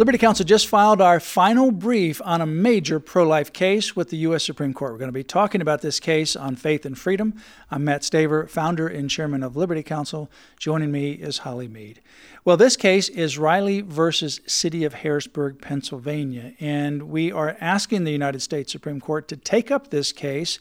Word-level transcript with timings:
Liberty 0.00 0.16
Counsel 0.16 0.46
just 0.46 0.66
filed 0.66 1.02
our 1.02 1.20
final 1.20 1.70
brief 1.70 2.22
on 2.24 2.40
a 2.40 2.46
major 2.46 2.98
pro 2.98 3.22
life 3.22 3.52
case 3.52 3.94
with 3.94 4.08
the 4.08 4.16
U.S. 4.16 4.42
Supreme 4.42 4.72
Court. 4.72 4.92
We're 4.92 4.98
going 4.98 5.08
to 5.08 5.12
be 5.12 5.22
talking 5.22 5.60
about 5.60 5.82
this 5.82 6.00
case 6.00 6.34
on 6.34 6.56
faith 6.56 6.86
and 6.86 6.98
freedom. 6.98 7.34
I'm 7.70 7.84
Mat 7.84 8.00
Staver, 8.00 8.48
founder 8.48 8.88
and 8.88 9.10
chairman 9.10 9.42
of 9.42 9.58
Liberty 9.58 9.82
Counsel. 9.82 10.30
Joining 10.58 10.90
me 10.90 11.10
is 11.10 11.40
Holly 11.40 11.68
Mead. 11.68 12.00
Well, 12.46 12.56
this 12.56 12.78
case 12.78 13.10
is 13.10 13.36
Reilly 13.36 13.82
versus 13.82 14.40
City 14.46 14.84
of 14.84 14.94
Harrisburg, 14.94 15.60
Pennsylvania, 15.60 16.54
and 16.58 17.10
we 17.10 17.30
are 17.30 17.58
asking 17.60 18.04
the 18.04 18.10
United 18.10 18.40
States 18.40 18.72
Supreme 18.72 19.02
Court 19.02 19.28
to 19.28 19.36
take 19.36 19.70
up 19.70 19.90
this 19.90 20.12
case. 20.12 20.58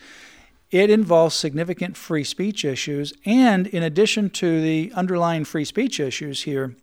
It 0.70 0.90
involves 0.90 1.34
significant 1.34 1.96
free 1.96 2.26
speech 2.26 2.66
issues, 2.66 3.14
and 3.24 3.68
in 3.68 3.84
addition 3.84 4.32
to 4.32 4.60
the 4.60 4.92
underlying 4.96 5.46
free 5.46 5.64
speech 5.64 6.02
issues 6.02 6.42
here, 6.42 6.76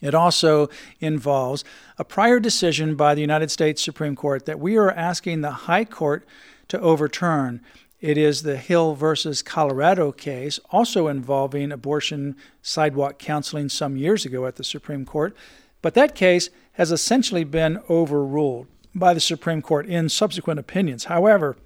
it 0.00 0.14
also 0.14 0.68
involves 1.00 1.64
a 1.98 2.04
prior 2.04 2.40
decision 2.40 2.94
by 2.94 3.14
the 3.14 3.20
United 3.20 3.50
States 3.50 3.82
Supreme 3.82 4.16
Court 4.16 4.46
that 4.46 4.60
we 4.60 4.76
are 4.76 4.90
asking 4.90 5.40
the 5.40 5.50
High 5.50 5.84
Court 5.84 6.26
to 6.68 6.80
overturn. 6.80 7.60
It 8.00 8.16
is 8.16 8.42
the 8.42 8.56
Hill 8.56 8.94
versus 8.94 9.42
Colorado 9.42 10.10
case, 10.10 10.58
also 10.70 11.08
involving 11.08 11.70
abortion 11.70 12.36
sidewalk 12.62 13.18
counseling 13.18 13.68
some 13.68 13.96
years 13.96 14.24
ago 14.24 14.46
at 14.46 14.56
the 14.56 14.64
Supreme 14.64 15.04
Court. 15.04 15.36
But 15.82 15.94
that 15.94 16.14
case 16.14 16.48
has 16.72 16.90
essentially 16.90 17.44
been 17.44 17.80
overruled 17.90 18.68
by 18.94 19.12
the 19.12 19.20
Supreme 19.20 19.60
Court 19.60 19.86
in 19.86 20.08
subsequent 20.08 20.58
opinions. 20.58 21.04
However, 21.04 21.56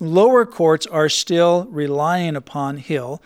lower 0.00 0.44
courts 0.44 0.86
are 0.86 1.08
still 1.08 1.66
relying 1.70 2.34
upon 2.34 2.78
Hill 2.78 3.22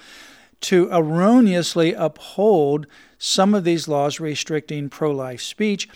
to 0.61 0.89
erroneously 0.91 1.93
uphold 1.93 2.87
some 3.19 3.55
of 3.55 3.65
these 3.65 3.89
laws 3.89 4.21
restricting 4.21 4.89
pro 4.89 5.11
life 5.11 5.41
speech 5.41 5.89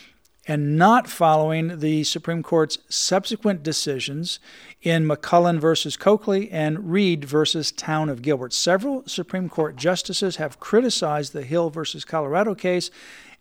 and 0.46 0.76
not 0.76 1.08
following 1.08 1.78
the 1.78 2.02
Supreme 2.02 2.42
Court's 2.42 2.78
subsequent 2.88 3.62
decisions 3.62 4.40
in 4.82 5.06
McCullen 5.06 5.60
versus 5.60 5.96
Coakley 5.96 6.50
and 6.50 6.90
Reed 6.90 7.24
versus 7.24 7.70
Town 7.70 8.08
of 8.08 8.22
Gilbert. 8.22 8.52
Several 8.52 9.04
Supreme 9.06 9.48
Court 9.48 9.76
justices 9.76 10.36
have 10.36 10.58
criticized 10.58 11.32
the 11.32 11.44
Hill 11.44 11.70
versus 11.70 12.04
Colorado 12.04 12.56
case, 12.56 12.90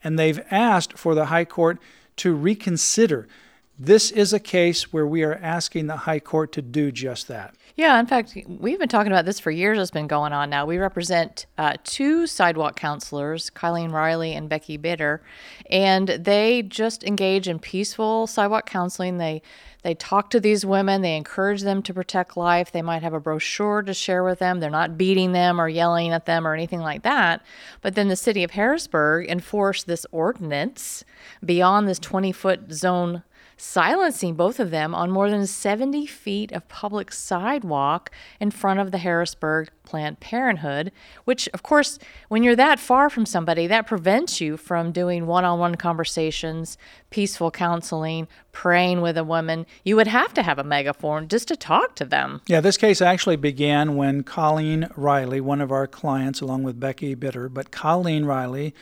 and 0.04 0.18
they've 0.20 0.44
asked 0.52 0.98
for 0.98 1.16
the 1.16 1.26
High 1.26 1.46
Court 1.46 1.80
to 2.18 2.36
reconsider. 2.36 3.28
This 3.78 4.12
is 4.12 4.32
a 4.32 4.40
case 4.40 4.94
where 4.94 5.08
we 5.08 5.24
are 5.24 5.36
asking 5.36 5.88
the 5.88 5.98
High 5.98 6.20
Court 6.20 6.52
to 6.52 6.62
do 6.62 6.92
just 6.92 7.28
that. 7.30 7.56
Yeah, 7.76 8.00
in 8.00 8.06
fact, 8.06 8.38
we've 8.48 8.78
been 8.78 8.90
talking 8.90 9.12
about 9.12 9.26
this 9.26 9.40
for 9.40 9.50
years. 9.50 9.80
It's 9.80 9.90
been 9.90 10.08
going 10.08 10.34
on 10.34 10.50
now. 10.50 10.66
We 10.66 10.78
represent 10.78 11.46
uh, 11.58 11.78
two 11.84 12.28
sidewalk 12.28 12.76
counselors, 12.76 13.50
Colleen 13.50 13.92
Reilly 13.92 14.34
and 14.34 14.50
Becky 14.50 14.78
Bitter, 14.78 15.24
and 15.70 16.10
they 16.10 16.62
just 16.64 17.04
engage 17.04 17.48
in 17.48 17.60
peaceful 17.60 18.28
sidewalk 18.28 18.68
counseling. 18.68 19.18
They 19.18 19.42
they 19.84 19.96
talk 19.96 20.30
to 20.30 20.40
these 20.40 20.64
women. 20.64 21.02
They 21.02 21.18
encourage 21.18 21.62
them 21.62 21.82
to 21.84 21.94
protect 21.94 22.38
life. 22.38 22.72
They 22.72 22.84
might 22.84 23.02
have 23.02 23.14
a 23.14 23.20
brochure 23.20 23.82
to 23.82 23.94
share 23.96 24.24
with 24.24 24.38
them. 24.38 24.60
They're 24.60 24.70
not 24.70 24.98
beating 24.98 25.32
them 25.32 25.60
or 25.60 25.68
yelling 25.68 26.12
at 26.12 26.28
them 26.28 26.46
or 26.46 26.54
anything 26.54 26.82
like 26.82 27.02
that. 27.02 27.44
But 27.82 27.96
then 27.96 28.08
the 28.08 28.16
city 28.16 28.44
of 28.44 28.52
Harrisburg 28.52 29.28
enforced 29.28 29.88
this 29.88 30.06
ordinance 30.12 31.04
beyond 31.44 31.88
this 31.88 31.98
20 31.98 32.32
foot 32.32 32.72
zone 32.72 33.24
silencing 33.62 34.34
both 34.34 34.60
of 34.60 34.72
them 34.72 34.96
on 34.96 35.12
more 35.12 35.30
than 35.30 35.46
70 35.46 36.08
feet 36.08 36.52
of 36.52 36.68
public 36.68 37.12
sidewalk 37.14 38.10
in 38.40 38.50
front 38.50 38.80
of 38.80 38.90
the 38.90 38.98
Harrisburg 38.98 39.70
Planned 39.84 40.20
Parenthood, 40.20 40.92
which, 41.26 41.48
of 41.54 41.62
course, 41.62 42.00
when 42.28 42.42
you're 42.42 42.56
that 42.56 42.80
far 42.80 43.08
from 43.08 43.24
somebody, 43.24 43.68
that 43.68 43.86
prevents 43.86 44.42
you 44.42 44.58
from 44.58 44.92
doing 44.92 45.28
one 45.28 45.46
on 45.46 45.60
one 45.60 45.76
conversations, 45.76 46.76
peaceful 47.12 47.52
counseling, 47.52 48.28
praying 48.52 49.00
with 49.00 49.16
a 49.16 49.24
woman. 49.24 49.68
You 49.86 49.96
would 49.96 50.08
have 50.08 50.34
to 50.34 50.42
have 50.42 50.58
a 50.58 50.64
megaphone 50.64 51.28
just 51.28 51.48
to 51.50 51.56
talk 51.56 51.96
to 51.98 52.06
them. 52.06 52.42
Yeah, 52.48 52.62
this 52.62 52.78
case 52.78 53.00
actually 53.00 53.36
began 53.36 53.96
when 53.96 54.24
Colleen 54.24 54.88
Reilly, 54.96 55.40
one 55.40 55.62
of 55.62 55.72
our 55.72 55.86
clients, 55.86 56.42
along 56.42 56.64
with 56.64 56.80
Becky 56.80 57.14
Bitter, 57.14 57.48
but 57.48 57.70
Colleen 57.70 58.26
Reilly 58.26 58.74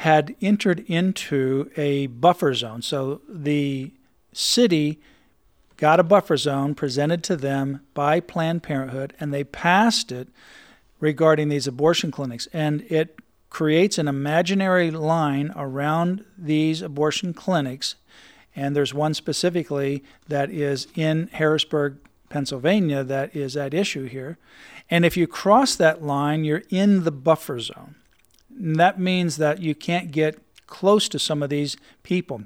had 0.00 0.34
entered 0.42 0.80
into 0.88 1.70
a 1.76 2.08
buffer 2.08 2.54
zone. 2.54 2.82
So 2.82 3.20
the 3.28 3.92
city 4.36 5.00
got 5.76 6.00
a 6.00 6.04
buffer 6.04 6.36
zone 6.36 6.74
presented 6.74 7.22
to 7.24 7.36
them 7.36 7.80
by 7.94 8.20
Planned 8.20 8.62
Parenthood, 8.62 9.14
and 9.18 9.32
they 9.32 9.44
passed 9.44 10.12
it 10.12 10.28
regarding 11.00 11.48
these 11.48 11.66
abortion 11.66 12.10
clinics. 12.10 12.48
And 12.52 12.82
it 12.90 13.18
creates 13.50 13.98
an 13.98 14.08
imaginary 14.08 14.90
line 14.90 15.52
around 15.56 16.24
these 16.36 16.82
abortion 16.82 17.34
clinics. 17.34 17.96
And 18.54 18.74
there's 18.74 18.94
one 18.94 19.14
specifically 19.14 20.02
that 20.28 20.50
is 20.50 20.88
in 20.94 21.28
Harrisburg, 21.32 21.98
Pennsylvania, 22.28 23.04
that 23.04 23.36
is 23.36 23.56
at 23.56 23.74
issue 23.74 24.04
here. 24.04 24.38
And 24.90 25.04
if 25.04 25.16
you 25.16 25.26
cross 25.26 25.74
that 25.76 26.02
line, 26.02 26.44
you're 26.44 26.62
in 26.70 27.04
the 27.04 27.12
buffer 27.12 27.60
zone. 27.60 27.96
And 28.50 28.76
that 28.76 28.98
means 28.98 29.36
that 29.36 29.60
you 29.60 29.74
can't 29.74 30.10
get 30.10 30.38
close 30.66 31.08
to 31.10 31.18
some 31.18 31.42
of 31.42 31.50
these 31.50 31.76
people. 32.02 32.42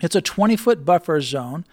It's 0.00 0.16
a 0.16 0.20
20 0.20 0.56
foot 0.56 0.84
buffer 0.84 1.20
zone, 1.20 1.64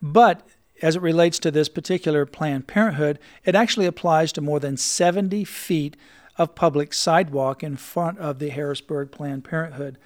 but 0.00 0.46
as 0.80 0.96
it 0.96 1.02
relates 1.02 1.38
to 1.40 1.50
this 1.50 1.68
particular 1.68 2.26
Planned 2.26 2.66
Parenthood, 2.66 3.18
it 3.44 3.54
actually 3.54 3.86
applies 3.86 4.32
to 4.32 4.40
more 4.40 4.58
than 4.58 4.76
70 4.76 5.44
feet 5.44 5.96
of 6.36 6.54
public 6.54 6.92
sidewalk 6.92 7.62
in 7.62 7.76
front 7.76 8.18
of 8.18 8.38
the 8.38 8.48
Harrisburg 8.48 9.12
Planned 9.12 9.44
Parenthood. 9.44 9.98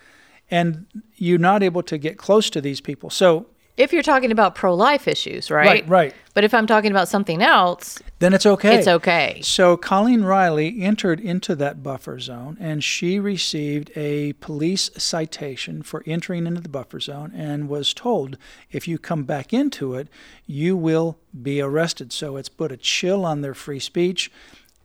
And 0.51 0.87
you're 1.17 1.39
not 1.39 1.63
able 1.63 1.83
to 1.85 1.99
get 1.99 2.19
close 2.19 2.51
to 2.51 2.61
these 2.61 2.81
people. 2.81 3.11
So 3.11 3.47
if 3.77 3.93
you're 3.93 4.03
talking 4.03 4.33
about 4.33 4.55
pro 4.55 4.75
life 4.75 5.07
issues, 5.07 5.51
right? 5.51 5.67
Right, 5.67 5.89
right. 5.89 6.15
But 6.33 6.45
if 6.45 6.55
I'm 6.55 6.67
talking 6.67 6.91
about 6.91 7.09
something 7.09 7.43
else, 7.43 8.01
then 8.19 8.33
it's 8.33 8.47
okay. 8.47 8.77
It's 8.77 8.89
okay. 8.89 9.41
So 9.43 9.77
Colleen 9.77 10.25
Reilly 10.25 10.83
entered 10.83 11.21
into 11.21 11.55
that 11.57 11.83
buffer 11.83 12.19
zone 12.19 12.57
and 12.59 12.83
she 12.83 13.19
received 13.19 13.91
a 13.95 14.33
police 14.35 14.91
citation 14.97 15.83
for 15.83 16.03
entering 16.07 16.47
into 16.47 16.61
the 16.61 16.69
buffer 16.69 17.01
zone 17.01 17.33
and 17.35 17.69
was 17.69 17.93
told 17.93 18.39
if 18.71 18.89
you 18.89 18.99
come 18.99 19.25
back 19.25 19.53
into 19.53 19.95
it, 19.95 20.09
you 20.47 20.77
will 20.77 21.19
be 21.43 21.61
arrested. 21.61 22.13
So 22.13 22.37
it's 22.37 22.49
put 22.49 22.73
a 22.73 22.77
chill 22.77 23.25
on 23.25 23.43
their 23.43 23.55
free 23.55 23.81
speech. 23.81 24.31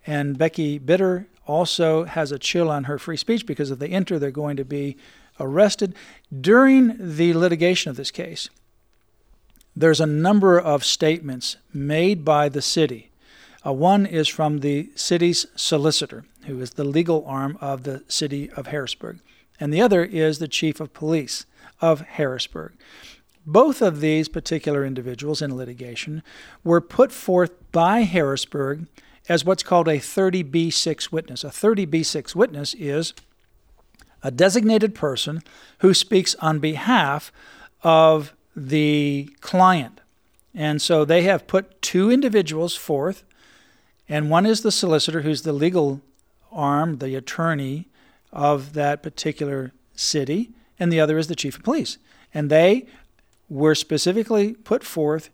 And 0.06 0.38
Becky 0.38 0.80
Bitter 0.80 1.28
also 1.48 2.06
has 2.06 2.32
a 2.32 2.40
chill 2.40 2.70
on 2.70 2.86
her 2.86 2.98
free 2.98 3.18
speech 3.18 3.46
because 3.46 3.72
if 3.72 3.80
they 3.80 3.90
enter, 3.90 4.20
they're 4.20 4.32
going 4.32 4.58
to 4.58 4.66
be 4.66 4.98
arrested. 5.40 5.96
During 6.40 6.96
the 6.98 7.34
litigation 7.34 7.90
of 7.90 7.98
this 7.98 8.12
case, 8.12 8.50
there's 9.76 10.02
a 10.02 10.06
number 10.06 10.60
of 10.60 10.84
statements 10.84 11.58
made 11.74 12.26
by 12.26 12.50
the 12.50 12.62
city. 12.62 13.12
Uh, 13.66 13.74
one 13.74 14.06
is 14.06 14.28
from 14.28 14.60
the 14.60 14.90
city's 14.96 15.46
solicitor, 15.56 16.26
who 16.46 16.60
is 16.60 16.72
the 16.72 16.84
legal 16.84 17.24
arm 17.26 17.58
of 17.62 17.84
the 17.84 18.04
city 18.08 18.50
of 18.52 18.68
Harrisburg, 18.68 19.20
and 19.60 19.74
the 19.74 19.82
other 19.82 20.04
is 20.04 20.40
the 20.40 20.48
chief 20.48 20.80
of 20.80 20.94
police 20.94 21.46
of 21.80 22.02
Harrisburg. 22.02 22.74
Both 23.46 23.82
of 23.82 24.02
these 24.02 24.28
particular 24.28 24.86
individuals 24.86 25.42
in 25.42 25.56
litigation 25.56 26.22
were 26.64 26.82
put 26.82 27.12
forth 27.12 27.52
by 27.72 28.02
Harrisburg 28.02 28.88
as 29.30 29.46
what's 29.46 29.64
called 29.64 29.88
a 29.88 29.98
30B6 29.98 31.12
witness. 31.12 31.44
A 31.44 31.48
30B6 31.48 32.36
witness 32.36 32.74
is 32.76 33.14
a 34.24 34.32
designated 34.32 34.94
person 34.94 35.42
who 35.80 35.94
speaks 35.94 36.36
on 36.36 36.60
behalf 36.60 37.32
of 37.84 38.34
the 38.56 39.30
client. 39.42 40.02
And 40.54 40.82
so 40.82 41.06
they 41.06 41.24
have 41.24 41.48
put 41.48 41.82
two 41.82 42.12
individuals 42.12 42.76
forth, 42.76 43.24
and 44.10 44.30
one 44.30 44.46
is 44.46 44.62
the 44.62 44.72
solicitor, 44.72 45.22
who's 45.22 45.44
the 45.44 45.54
legal 45.54 46.02
arm, 46.52 46.98
the 46.98 47.16
attorney 47.16 47.88
of 48.34 48.74
that 48.74 49.02
particular 49.02 49.72
city, 49.96 50.52
and 50.78 50.92
the 50.92 51.00
other 51.00 51.18
is 51.18 51.28
the 51.28 51.36
chief 51.36 51.56
of 51.58 51.64
police. 51.64 51.98
And 52.34 52.50
they 52.50 52.88
were 53.50 53.76
specifically 53.76 54.54
put 54.54 54.84
forth 54.84 55.30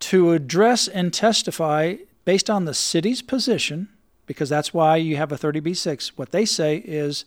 to 0.00 0.32
address 0.32 0.88
and 0.88 1.12
testify 1.12 1.96
based 2.24 2.48
on 2.48 2.64
the 2.64 2.74
city's 2.74 3.22
position, 3.22 3.88
because 4.26 4.48
that's 4.48 4.72
why 4.72 4.96
you 4.96 5.16
have 5.16 5.32
a 5.32 5.36
30B6. 5.36 6.12
What 6.16 6.30
they 6.30 6.44
say 6.44 6.76
is 6.84 7.24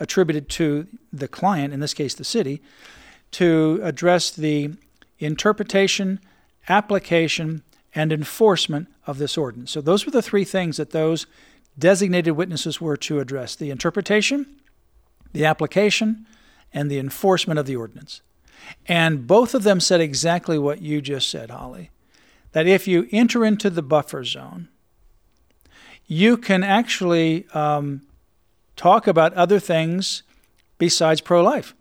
attributed 0.00 0.48
to 0.48 0.86
the 1.12 1.28
client, 1.28 1.72
in 1.72 1.80
this 1.80 1.94
case 1.94 2.14
the 2.14 2.24
city, 2.24 2.60
to 3.32 3.80
address 3.82 4.30
the 4.30 4.70
interpretation, 5.18 6.20
application, 6.68 7.62
and 7.94 8.12
enforcement 8.12 8.88
of 9.06 9.18
this 9.18 9.38
ordinance. 9.38 9.70
So 9.70 9.80
those 9.80 10.04
were 10.04 10.12
the 10.12 10.22
three 10.22 10.44
things 10.44 10.76
that 10.76 10.90
those 10.90 11.26
designated 11.78 12.34
witnesses 12.34 12.80
were 12.80 12.96
to 12.98 13.20
address 13.20 13.54
the 13.54 13.70
interpretation, 13.70 14.46
the 15.32 15.44
application, 15.44 16.26
and 16.72 16.90
the 16.90 16.98
enforcement 16.98 17.58
of 17.58 17.66
the 17.66 17.76
ordinance. 17.76 18.22
And 18.86 19.26
both 19.26 19.54
of 19.54 19.62
them 19.62 19.80
said 19.80 20.00
exactly 20.00 20.58
what 20.58 20.82
you 20.82 21.00
just 21.00 21.28
said, 21.30 21.50
Holly 21.50 21.90
that 22.56 22.66
if 22.66 22.88
you 22.88 23.06
enter 23.12 23.44
into 23.44 23.68
the 23.68 23.82
buffer 23.82 24.24
zone, 24.24 24.66
you 26.06 26.38
can 26.38 26.62
actually 26.62 27.46
um, 27.52 28.00
talk 28.76 29.06
about 29.06 29.34
other 29.34 29.60
things 29.60 30.22
besides 30.78 31.20
pro 31.20 31.42
life. 31.42 31.74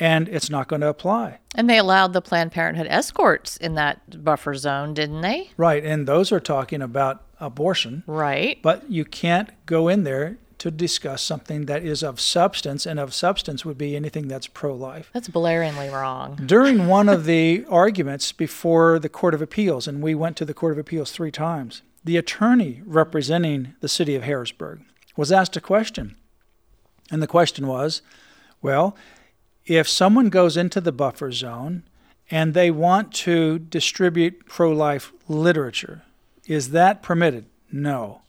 And 0.00 0.28
it's 0.28 0.48
not 0.48 0.68
going 0.68 0.80
to 0.82 0.88
apply. 0.88 1.38
And 1.54 1.68
they 1.68 1.78
allowed 1.78 2.12
the 2.12 2.20
Planned 2.20 2.52
Parenthood 2.52 2.86
escorts 2.88 3.56
in 3.56 3.74
that 3.74 4.22
buffer 4.22 4.54
zone, 4.54 4.94
didn't 4.94 5.22
they? 5.22 5.50
Right. 5.56 5.84
And 5.84 6.06
those 6.06 6.30
are 6.30 6.40
talking 6.40 6.82
about 6.82 7.24
abortion. 7.40 8.04
Right. 8.06 8.60
But 8.62 8.90
you 8.90 9.04
can't 9.04 9.50
go 9.66 9.88
in 9.88 10.04
there 10.04 10.38
to 10.58 10.70
discuss 10.70 11.22
something 11.22 11.66
that 11.66 11.84
is 11.84 12.02
of 12.02 12.20
substance, 12.20 12.84
and 12.84 12.98
of 12.98 13.14
substance 13.14 13.64
would 13.64 13.78
be 13.78 13.94
anything 13.94 14.26
that's 14.26 14.48
pro 14.48 14.74
life. 14.74 15.08
That's 15.14 15.28
blaringly 15.28 15.92
wrong. 15.92 16.36
During 16.44 16.86
one 16.88 17.08
of 17.08 17.24
the 17.24 17.64
arguments 17.68 18.32
before 18.32 18.98
the 18.98 19.08
Court 19.08 19.34
of 19.34 19.42
Appeals, 19.42 19.86
and 19.86 20.02
we 20.02 20.14
went 20.14 20.36
to 20.38 20.44
the 20.44 20.54
Court 20.54 20.72
of 20.72 20.78
Appeals 20.78 21.12
three 21.12 21.30
times, 21.30 21.82
the 22.04 22.16
attorney 22.16 22.82
representing 22.84 23.74
the 23.80 23.88
city 23.88 24.16
of 24.16 24.24
Harrisburg 24.24 24.80
was 25.16 25.30
asked 25.30 25.56
a 25.56 25.60
question. 25.60 26.16
And 27.10 27.22
the 27.22 27.26
question 27.26 27.66
was 27.66 28.02
well, 28.60 28.96
if 29.68 29.86
someone 29.86 30.30
goes 30.30 30.56
into 30.56 30.80
the 30.80 30.92
buffer 30.92 31.30
zone 31.30 31.82
and 32.30 32.54
they 32.54 32.70
want 32.70 33.12
to 33.12 33.58
distribute 33.58 34.46
pro 34.46 34.72
life 34.72 35.12
literature, 35.28 36.02
is 36.46 36.70
that 36.70 37.02
permitted? 37.02 37.44
No. 37.70 38.22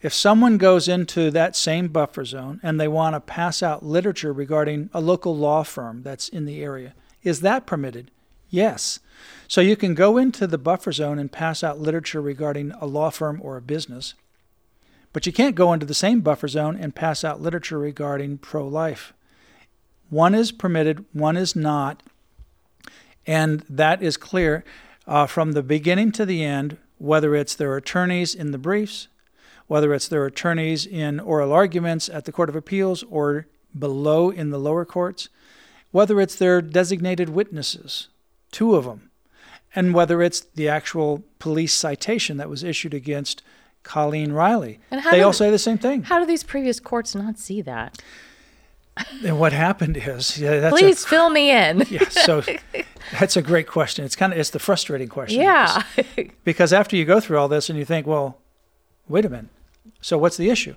If 0.00 0.14
someone 0.14 0.58
goes 0.58 0.86
into 0.86 1.30
that 1.32 1.56
same 1.56 1.88
buffer 1.88 2.24
zone 2.24 2.60
and 2.62 2.80
they 2.80 2.86
want 2.86 3.14
to 3.14 3.20
pass 3.20 3.64
out 3.64 3.84
literature 3.84 4.32
regarding 4.32 4.88
a 4.94 5.00
local 5.00 5.36
law 5.36 5.64
firm 5.64 6.02
that's 6.02 6.28
in 6.28 6.46
the 6.46 6.62
area, 6.62 6.94
is 7.24 7.40
that 7.40 7.66
permitted? 7.66 8.12
Yes. 8.48 9.00
So 9.48 9.60
you 9.60 9.74
can 9.74 9.94
go 9.94 10.16
into 10.16 10.46
the 10.46 10.56
buffer 10.56 10.92
zone 10.92 11.18
and 11.18 11.32
pass 11.32 11.64
out 11.64 11.80
literature 11.80 12.20
regarding 12.20 12.70
a 12.80 12.86
law 12.86 13.10
firm 13.10 13.40
or 13.42 13.56
a 13.56 13.62
business, 13.62 14.14
but 15.12 15.26
you 15.26 15.32
can't 15.32 15.56
go 15.56 15.72
into 15.72 15.84
the 15.84 15.94
same 15.94 16.20
buffer 16.20 16.46
zone 16.46 16.76
and 16.76 16.94
pass 16.94 17.24
out 17.24 17.42
literature 17.42 17.78
regarding 17.78 18.38
pro 18.38 18.66
life. 18.66 19.12
One 20.10 20.34
is 20.34 20.52
permitted, 20.52 21.04
one 21.12 21.36
is 21.36 21.56
not, 21.56 22.02
and 23.26 23.60
that 23.70 24.02
is 24.02 24.16
clear 24.16 24.64
uh, 25.06 25.26
from 25.26 25.52
the 25.52 25.62
beginning 25.62 26.12
to 26.12 26.26
the 26.26 26.44
end, 26.44 26.76
whether 26.98 27.34
it's 27.34 27.54
their 27.54 27.76
attorneys 27.76 28.34
in 28.34 28.50
the 28.50 28.58
briefs, 28.58 29.08
whether 29.68 29.94
it's 29.94 30.08
their 30.08 30.26
attorneys 30.26 30.84
in 30.84 31.20
oral 31.20 31.52
arguments 31.52 32.08
at 32.08 32.24
the 32.24 32.32
Court 32.32 32.48
of 32.48 32.56
Appeals 32.56 33.04
or 33.04 33.46
below 33.78 34.30
in 34.30 34.50
the 34.50 34.58
lower 34.58 34.84
courts, 34.84 35.28
whether 35.92 36.20
it's 36.20 36.34
their 36.34 36.60
designated 36.60 37.28
witnesses, 37.28 38.08
two 38.50 38.74
of 38.74 38.84
them, 38.84 39.10
and 39.74 39.94
whether 39.94 40.22
it's 40.22 40.40
the 40.40 40.68
actual 40.68 41.22
police 41.38 41.72
citation 41.72 42.36
that 42.36 42.50
was 42.50 42.64
issued 42.64 42.94
against 42.94 43.42
Colleen 43.82 44.32
Reilly. 44.32 44.80
they 45.10 45.22
all 45.22 45.32
say 45.32 45.50
the 45.50 45.58
same 45.58 45.78
thing. 45.78 46.02
How 46.02 46.18
do 46.18 46.26
these 46.26 46.42
previous 46.42 46.80
courts 46.80 47.14
not 47.14 47.38
see 47.38 47.62
that? 47.62 48.02
And 49.24 49.38
what 49.38 49.52
happened 49.52 49.96
is, 49.96 50.38
yeah, 50.38 50.70
please 50.70 51.04
a, 51.04 51.08
fill 51.08 51.30
me 51.30 51.50
in. 51.50 51.84
yeah, 51.90 52.08
so 52.08 52.42
that's 53.18 53.36
a 53.36 53.42
great 53.42 53.66
question. 53.66 54.04
It's 54.04 54.16
kind 54.16 54.32
of 54.32 54.38
it's 54.38 54.50
the 54.50 54.58
frustrating 54.58 55.08
question. 55.08 55.40
Yeah, 55.40 55.82
because, 55.96 56.34
because 56.44 56.72
after 56.72 56.96
you 56.96 57.04
go 57.04 57.20
through 57.20 57.38
all 57.38 57.48
this 57.48 57.68
and 57.68 57.78
you 57.78 57.84
think, 57.84 58.06
well, 58.06 58.38
wait 59.08 59.24
a 59.24 59.28
minute, 59.28 59.50
so, 60.00 60.18
what's 60.18 60.36
the 60.36 60.50
issue? 60.50 60.74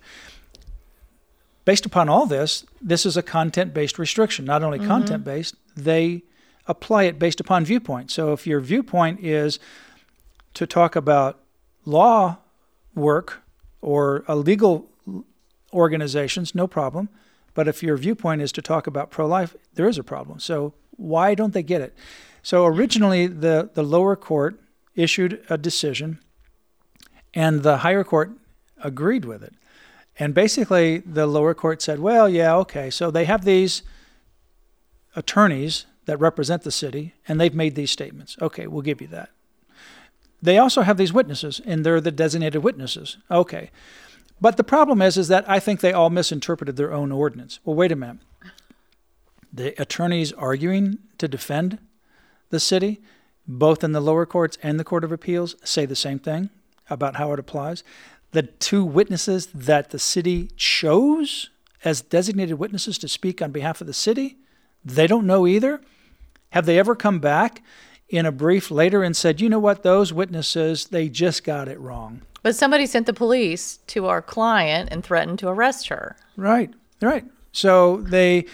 Based 1.65 1.85
upon 1.85 2.09
all 2.09 2.25
this, 2.25 2.65
this 2.81 3.05
is 3.05 3.15
a 3.15 3.23
content 3.23 3.73
based 3.73 3.97
restriction. 3.97 4.45
Not 4.45 4.63
only 4.63 4.79
mm-hmm. 4.79 4.87
content 4.87 5.23
based, 5.23 5.55
they 5.75 6.23
apply 6.67 7.03
it 7.03 7.19
based 7.19 7.39
upon 7.39 7.65
viewpoint. 7.65 8.11
So, 8.11 8.33
if 8.33 8.45
your 8.45 8.59
viewpoint 8.59 9.23
is 9.23 9.59
to 10.55 10.67
talk 10.67 10.95
about 10.95 11.39
law 11.85 12.37
work 12.95 13.41
or 13.81 14.23
a 14.27 14.35
legal 14.35 14.89
organizations, 15.73 16.53
no 16.53 16.67
problem. 16.67 17.09
But 17.53 17.67
if 17.67 17.83
your 17.83 17.97
viewpoint 17.97 18.41
is 18.41 18.51
to 18.53 18.61
talk 18.61 18.87
about 18.87 19.11
pro 19.11 19.27
life, 19.27 19.55
there 19.73 19.87
is 19.87 19.97
a 19.97 20.03
problem. 20.03 20.39
So, 20.39 20.73
why 20.95 21.35
don't 21.35 21.53
they 21.53 21.63
get 21.63 21.81
it? 21.81 21.93
So, 22.41 22.65
originally, 22.65 23.27
the, 23.27 23.69
the 23.73 23.83
lower 23.83 24.15
court 24.15 24.59
issued 24.95 25.43
a 25.49 25.57
decision, 25.57 26.19
and 27.33 27.63
the 27.63 27.77
higher 27.77 28.03
court 28.03 28.31
agreed 28.83 29.25
with 29.25 29.43
it. 29.43 29.53
And 30.19 30.33
basically, 30.33 30.99
the 30.99 31.25
lower 31.25 31.53
court 31.53 31.81
said, 31.81 31.99
well, 31.99 32.29
yeah, 32.29 32.55
okay, 32.57 32.89
so 32.89 33.09
they 33.09 33.25
have 33.25 33.45
these 33.45 33.81
attorneys 35.15 35.85
that 36.05 36.17
represent 36.17 36.63
the 36.63 36.71
city, 36.71 37.13
and 37.27 37.39
they've 37.39 37.55
made 37.55 37.75
these 37.75 37.91
statements. 37.91 38.37
Okay, 38.41 38.67
we'll 38.67 38.81
give 38.81 39.01
you 39.01 39.07
that. 39.07 39.29
They 40.41 40.57
also 40.57 40.81
have 40.81 40.97
these 40.97 41.13
witnesses, 41.13 41.61
and 41.65 41.85
they're 41.85 42.01
the 42.01 42.11
designated 42.11 42.63
witnesses. 42.63 43.17
Okay. 43.31 43.71
But 44.43 44.57
the 44.57 44.63
problem 44.65 45.01
is, 45.01 45.17
is 45.17 45.29
that 45.29 45.49
I 45.49 45.61
think 45.61 45.79
they 45.79 45.93
all 45.93 46.09
misinterpreted 46.09 46.75
their 46.75 46.91
own 46.91 47.13
ordinance. 47.13 47.61
Well, 47.63 47.77
wait 47.77 47.93
a 47.93 47.95
minute. 47.95 48.17
The 49.53 49.81
attorneys 49.81 50.33
arguing 50.33 50.97
to 51.17 51.29
defend 51.29 51.77
the 52.49 52.59
city, 52.59 52.99
both 53.47 53.85
in 53.85 53.93
the 53.93 54.01
lower 54.01 54.25
courts 54.25 54.57
and 54.61 54.77
the 54.77 54.83
Court 54.83 55.05
of 55.05 55.13
Appeals, 55.13 55.55
say 55.63 55.85
the 55.85 55.95
same 55.95 56.19
thing 56.19 56.49
about 56.89 57.15
how 57.15 57.31
it 57.31 57.39
applies 57.39 57.85
the 58.33 58.41
two 58.41 58.83
witnesses 58.83 59.45
that 59.53 59.91
the 59.91 59.99
city 59.99 60.49
chose 60.57 61.49
as 61.85 62.01
designated 62.01 62.59
witnesses 62.59 62.97
to 62.97 63.07
speak 63.07 63.41
on 63.41 63.51
behalf 63.51 63.79
of 63.79 63.87
the 63.87 63.93
city, 63.93 64.37
they 64.83 65.07
don't 65.07 65.27
know 65.27 65.47
either. 65.47 65.79
Have 66.49 66.65
they 66.65 66.77
ever 66.77 66.95
come 66.95 67.19
back 67.19 67.63
in 68.09 68.25
a 68.25 68.31
brief 68.31 68.69
later 68.69 69.03
and 69.03 69.15
said, 69.15 69.39
you 69.39 69.49
know 69.49 69.59
what, 69.59 69.83
those 69.83 70.11
witnesses, 70.11 70.87
they 70.87 71.07
just 71.09 71.43
got 71.43 71.67
it 71.67 71.79
wrong? 71.79 72.23
But 72.43 72.55
somebody 72.55 72.85
sent 72.85 73.07
the 73.07 73.13
police 73.13 73.77
to 73.87 74.05
our 74.05 74.21
client 74.21 74.89
and 74.91 75.03
threatened 75.03 75.39
to 75.39 75.47
arrest 75.47 75.87
her. 75.87 76.17
Right, 76.35 76.71
right. 77.01 77.25
So 77.53 77.97
they, 77.97 78.45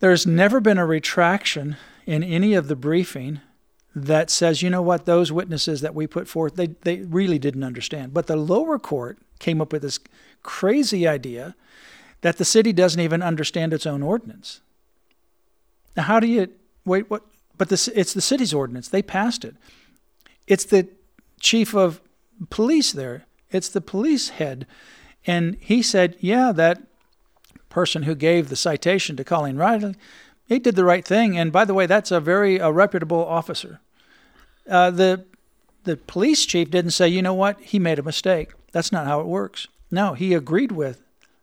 there's 0.00 0.26
never 0.26 0.58
been 0.58 0.78
a 0.78 0.86
retraction 0.86 1.76
in 2.06 2.22
any 2.22 2.54
of 2.54 2.68
the 2.68 2.76
briefing 2.76 3.40
that 3.94 4.30
says, 4.30 4.62
you 4.62 4.70
know 4.70 4.82
what, 4.82 5.04
those 5.04 5.30
witnesses 5.30 5.80
that 5.82 5.94
we 5.94 6.06
put 6.06 6.26
forth, 6.26 6.56
they, 6.56 6.68
they 6.82 7.02
really 7.02 7.38
didn't 7.38 7.62
understand. 7.62 8.12
But 8.12 8.26
the 8.26 8.36
lower 8.36 8.78
court 8.78 9.18
came 9.38 9.60
up 9.60 9.72
with 9.72 9.82
this 9.82 10.00
crazy 10.42 11.06
idea 11.06 11.54
that 12.22 12.38
the 12.38 12.44
city 12.44 12.72
doesn't 12.72 13.00
even 13.00 13.22
understand 13.22 13.72
its 13.72 13.86
own 13.86 14.02
ordinance. 14.02 14.60
Now, 15.96 16.04
how 16.04 16.20
do 16.20 16.26
you 16.26 16.48
wait? 16.84 17.08
What? 17.10 17.22
But 17.56 17.68
this, 17.68 17.86
it's 17.88 18.14
the 18.14 18.20
city's 18.20 18.52
ordinance. 18.52 18.88
They 18.88 19.02
passed 19.02 19.44
it. 19.44 19.54
It's 20.46 20.64
the 20.64 20.88
chief 21.38 21.74
of 21.74 22.00
police 22.50 22.92
there. 22.92 23.26
It's 23.50 23.68
the 23.68 23.80
police 23.80 24.30
head, 24.30 24.66
and 25.26 25.56
he 25.60 25.82
said, 25.82 26.16
"Yeah, 26.20 26.52
that 26.52 26.82
person 27.74 28.04
who 28.04 28.14
gave 28.14 28.48
the 28.48 28.56
citation 28.56 29.16
to 29.16 29.24
Colleen 29.24 29.56
Reilly, 29.56 29.96
he 30.46 30.60
did 30.60 30.76
the 30.76 30.84
right 30.84 31.04
thing. 31.04 31.36
And 31.36 31.52
by 31.52 31.64
the 31.64 31.74
way, 31.74 31.86
that's 31.86 32.12
a 32.12 32.20
very 32.20 32.58
a 32.58 32.70
reputable 32.70 33.24
officer. 33.24 33.80
Uh, 34.70 34.90
the 34.90 35.24
the 35.82 35.96
police 35.96 36.46
chief 36.46 36.70
didn't 36.70 36.92
say, 36.92 37.08
you 37.08 37.20
know 37.20 37.34
what, 37.34 37.60
he 37.60 37.78
made 37.78 37.98
a 37.98 38.02
mistake. 38.02 38.52
That's 38.72 38.92
not 38.92 39.06
how 39.06 39.20
it 39.20 39.26
works. 39.26 39.66
No, 39.90 40.14
he 40.14 40.32
agreed 40.32 40.72
with 40.72 41.02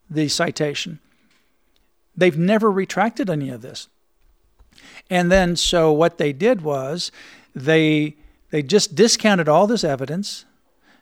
the 0.09 0.27
citation. 0.29 0.99
They've 2.17 2.37
never 2.37 2.71
retracted 2.71 3.29
any 3.29 3.49
of 3.49 3.61
this. 3.61 3.87
And 5.09 5.31
then, 5.31 5.55
so 5.55 5.91
what 5.91 6.17
they 6.17 6.33
did 6.33 6.61
was 6.61 7.11
they 7.53 8.15
they 8.49 8.63
just 8.63 8.95
discounted 8.95 9.49
all 9.49 9.67
this 9.67 9.83
evidence 9.83 10.45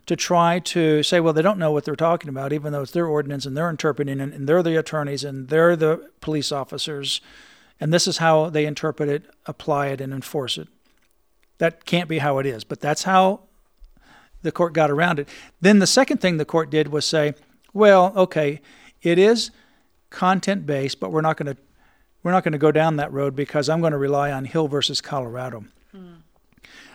to 0.09 0.15
try 0.15 0.57
to 0.57 1.03
say, 1.03 1.19
well, 1.19 1.33
they 1.33 1.43
don't 1.43 1.59
know 1.59 1.71
what 1.71 1.85
they're 1.85 1.95
talking 1.95 2.29
about, 2.29 2.51
even 2.51 2.73
though 2.73 2.81
it's 2.81 2.93
their 2.93 3.05
ordinance 3.05 3.45
and 3.45 3.55
they're 3.55 3.69
interpreting 3.69 4.19
it, 4.19 4.33
and 4.33 4.49
they're 4.49 4.63
the 4.63 4.75
attorneys 4.75 5.23
and 5.23 5.49
they're 5.49 5.75
the 5.75 6.09
police 6.19 6.51
officers, 6.51 7.21
and 7.79 7.93
this 7.93 8.07
is 8.07 8.17
how 8.17 8.49
they 8.49 8.65
interpret 8.65 9.07
it, 9.07 9.25
apply 9.45 9.89
it, 9.89 10.01
and 10.01 10.11
enforce 10.11 10.57
it. 10.57 10.67
That 11.59 11.85
can't 11.85 12.09
be 12.09 12.17
how 12.17 12.39
it 12.39 12.47
is, 12.47 12.63
but 12.63 12.79
that's 12.79 13.03
how 13.03 13.41
the 14.41 14.51
court 14.51 14.73
got 14.73 14.89
around 14.89 15.19
it. 15.19 15.29
Then 15.61 15.77
the 15.77 15.85
second 15.85 16.21
thing 16.21 16.37
the 16.37 16.43
court 16.43 16.71
did 16.71 16.87
was 16.87 17.05
say, 17.05 17.35
well, 17.71 18.11
okay, 18.15 18.61
it 19.03 19.19
is 19.19 19.51
content 20.09 20.65
based, 20.65 20.99
but 20.99 21.11
we're 21.11 21.21
not 21.21 21.37
going 21.37 21.55
to 21.55 21.61
we're 22.23 22.31
not 22.31 22.43
going 22.43 22.53
to 22.53 22.57
go 22.57 22.71
down 22.71 22.95
that 22.95 23.13
road 23.13 23.35
because 23.35 23.69
I'm 23.69 23.79
going 23.79 23.91
to 23.93 23.99
rely 23.99 24.31
on 24.31 24.45
Hill 24.45 24.67
versus 24.67 25.01
Colorado 25.01 25.65
mm. 25.95 26.15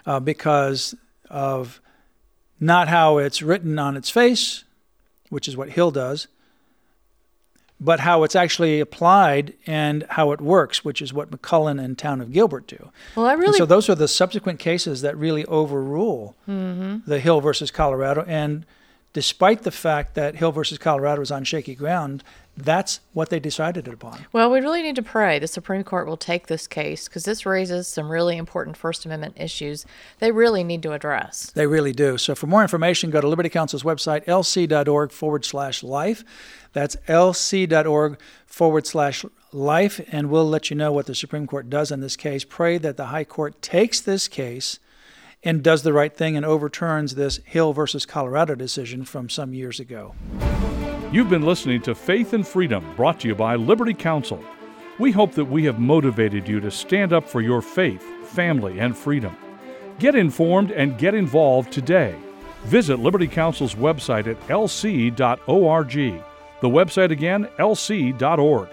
uh, 0.04 0.18
because 0.18 0.97
of 1.30 1.80
not 2.61 2.88
how 2.88 3.18
it's 3.18 3.42
written 3.42 3.78
on 3.78 3.96
its 3.96 4.11
face, 4.11 4.64
which 5.30 5.49
is 5.49 5.56
what 5.56 5.70
Hill 5.70 5.90
does, 5.90 6.28
but 7.80 8.00
how 8.00 8.23
it's 8.23 8.37
actually 8.37 8.80
applied 8.80 9.52
and 9.66 10.06
how 10.11 10.30
it 10.32 10.40
works, 10.40 10.84
which 10.84 11.02
is 11.02 11.12
what 11.12 11.30
McCullen 11.30 11.82
and 11.82 11.99
Town 11.99 12.20
of 12.20 12.32
Gilbert 12.32 12.66
do. 12.66 12.90
Well, 13.16 13.26
I 13.26 13.32
And 13.32 13.42
really 13.42 13.58
so 13.58 13.66
those 13.66 13.88
are 13.88 13.94
the 13.96 14.08
subsequent 14.08 14.58
cases 14.61 15.02
that 15.02 15.16
really 15.16 15.44
overrule 15.46 16.37
Mm-hmm. 16.49 17.11
the 17.11 17.18
Hill 17.20 17.40
versus 17.40 17.70
Colorado. 17.70 18.25
And 18.26 18.64
despite 19.12 19.62
the 19.62 19.70
fact 19.73 20.14
that 20.14 20.37
Hill 20.37 20.52
versus 20.52 20.78
Colorado 20.78 21.20
was 21.20 21.30
on 21.32 21.44
shaky 21.44 21.75
ground, 21.75 22.23
that's 22.56 23.00
what 23.12 23.30
they 23.30 23.40
decided 23.40 23.88
upon. 23.88 24.26
Well, 24.32 24.50
we 24.50 24.61
really 24.61 24.82
need 24.82 24.96
to 24.96 25.02
pray 25.02 25.38
the 25.38 25.49
Supreme 25.49 25.82
Court 25.82 26.06
will 26.06 26.16
take 26.16 26.46
this 26.46 26.66
case 26.66 27.08
because 27.08 27.25
this 27.25 27.44
raises 27.44 27.88
some 27.88 28.08
really 28.08 28.37
important 28.37 28.76
First 28.76 29.04
Amendment 29.04 29.34
issues 29.37 29.84
they 30.20 30.30
really 30.30 30.62
need 30.62 30.82
to 30.84 30.92
address. 30.92 31.50
They 31.50 31.66
really 31.66 31.92
do. 31.92 32.16
So 32.16 32.34
for 32.34 32.46
more 32.46 32.62
information, 32.62 33.11
go 33.11 33.20
to 33.20 33.28
Liberty 33.28 33.49
Counsel's 33.49 33.82
website, 33.82 34.25
lc.org 34.26 35.11
forward 35.11 35.44
slash 35.44 35.82
life. 35.82 36.25
That's 36.73 36.96
lc.org 37.08 38.20
forward 38.46 38.87
slash 38.87 39.25
life, 39.52 40.00
and 40.11 40.30
we'll 40.30 40.49
let 40.49 40.70
you 40.70 40.76
know 40.76 40.92
what 40.92 41.06
the 41.06 41.14
Supreme 41.14 41.46
Court 41.46 41.68
does 41.70 41.90
in 41.90 42.00
this 42.00 42.16
case. 42.16 42.44
Pray 42.44 42.78
that 42.78 42.96
the 42.96 43.06
High 43.06 43.25
Court 43.25 43.61
takes 43.62 44.00
this 44.00 44.28
case 44.28 44.78
and 45.42 45.62
does 45.62 45.82
the 45.82 45.92
right 45.92 46.16
thing 46.16 46.37
and 46.37 46.46
overturns 46.46 47.14
this 47.14 47.38
Hill 47.44 47.73
versus 47.73 48.06
Colorado 48.06 48.54
decision 48.54 49.04
from 49.04 49.28
some 49.28 49.54
years 49.54 49.78
ago. 49.78 50.14
You've 51.14 51.30
been 51.30 51.47
listening 51.47 51.80
to 51.83 51.94
Faith 51.94 52.33
and 52.33 52.44
Freedom, 52.44 52.85
brought 52.97 53.21
to 53.21 53.28
you 53.28 53.37
by 53.37 53.54
Liberty 53.54 53.94
Counsel. 53.94 54.42
We 54.99 55.12
hope 55.12 55.30
that 55.35 55.44
we 55.44 55.62
have 55.62 55.78
motivated 55.78 56.49
you 56.49 56.59
to 56.59 56.73
stand 56.73 57.12
up 57.12 57.28
for 57.28 57.40
your 57.40 57.62
faith, 57.62 58.02
family, 58.26 58.80
and 58.80 58.99
freedom. 58.99 59.37
Get 60.00 60.16
informed 60.16 60.73
and 60.73 60.99
get 60.99 61.14
involved 61.14 61.71
today. 61.71 62.16
Visit 62.64 62.99
Liberty 62.99 63.28
Counsel's 63.28 63.76
website 63.76 64.26
at 64.26 64.40
lc.org. 64.49 65.14
The 65.94 66.68
website 66.68 67.12
again, 67.12 67.49
lc.org. 67.61 68.68